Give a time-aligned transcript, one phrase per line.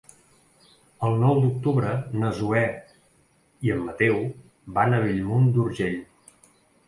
[1.07, 1.91] El nou d'octubre
[2.23, 2.63] na Zoè
[3.67, 4.17] i en Mateu
[4.79, 6.01] van a Bellmunt d'Urgell.